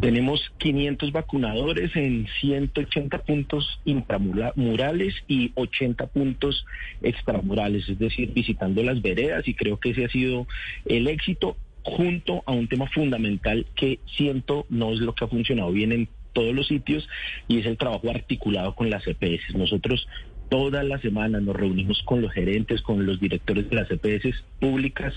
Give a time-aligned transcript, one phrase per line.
[0.00, 6.64] Tenemos 500 vacunadores en 180 puntos intramurales y 80 puntos
[7.02, 10.46] extramurales, es decir, visitando las veredas y creo que ese ha sido
[10.86, 15.70] el éxito junto a un tema fundamental que siento no es lo que ha funcionado
[15.70, 17.06] bien en todos los sitios
[17.46, 19.54] y es el trabajo articulado con las EPS.
[19.54, 20.08] Nosotros
[20.48, 25.14] todas las semanas nos reunimos con los gerentes, con los directores de las EPS públicas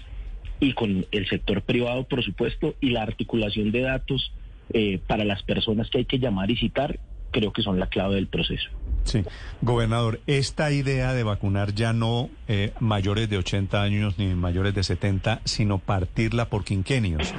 [0.60, 4.34] y con el sector privado, por supuesto, y la articulación de datos
[4.74, 7.00] eh, para las personas que hay que llamar y citar,
[7.32, 8.70] creo que son la clave del proceso.
[9.04, 9.24] Sí,
[9.62, 14.84] gobernador, esta idea de vacunar ya no eh, mayores de 80 años ni mayores de
[14.84, 17.34] 70, sino partirla por quinquenios,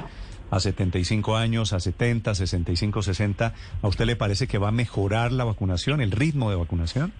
[0.51, 5.31] a 75 años, a 70, 65, 60, ¿a usted le parece que va a mejorar
[5.31, 7.13] la vacunación, el ritmo de vacunación?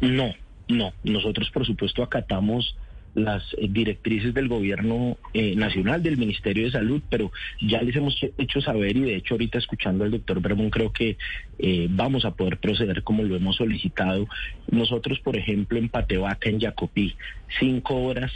[0.00, 0.34] No,
[0.68, 0.92] no.
[1.02, 2.76] Nosotros, por supuesto, acatamos
[3.16, 8.60] las directrices del gobierno eh, nacional, del Ministerio de Salud, pero ya les hemos hecho
[8.60, 11.16] saber y de hecho ahorita escuchando al doctor Bermón creo que
[11.58, 14.28] eh, vamos a poder proceder como lo hemos solicitado.
[14.70, 17.16] Nosotros, por ejemplo, en Patevaca, en Jacopí,
[17.58, 18.32] cinco horas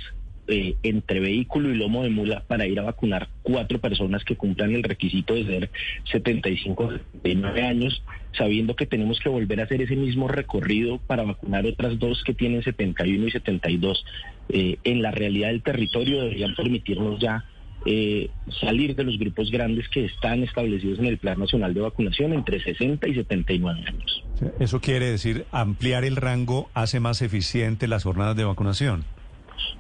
[0.51, 4.75] eh, entre vehículo y lomo de mula para ir a vacunar cuatro personas que cumplan
[4.75, 5.71] el requisito de ser
[6.11, 8.03] 75 79 años,
[8.37, 12.35] sabiendo que tenemos que volver a hacer ese mismo recorrido para vacunar otras dos que
[12.35, 14.05] tienen 71 y 72.
[14.49, 17.45] Eh, en la realidad del territorio deberían permitirnos ya
[17.87, 18.29] eh,
[18.61, 22.61] salir de los grupos grandes que están establecidos en el Plan Nacional de Vacunación entre
[22.61, 24.25] 60 y 79 años.
[24.59, 29.05] Eso quiere decir ampliar el rango hace más eficiente las jornadas de vacunación.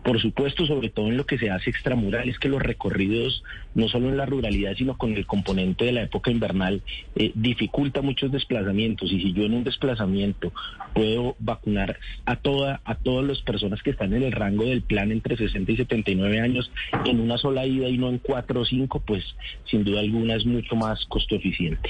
[0.04, 3.42] Por supuesto, sobre todo en lo que se hace extramural, es que los recorridos,
[3.74, 6.82] no solo en la ruralidad, sino con el componente de la época invernal,
[7.16, 9.12] eh, dificulta muchos desplazamientos.
[9.12, 10.52] Y si yo en un desplazamiento
[10.94, 15.12] puedo vacunar a toda, a todas las personas que están en el rango del plan
[15.12, 16.70] entre 60 y 79 años
[17.04, 19.24] en una sola ida y no en cuatro o cinco, pues
[19.64, 21.88] sin duda alguna es mucho más costo eficiente.